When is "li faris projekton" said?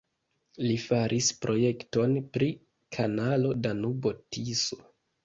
0.67-2.15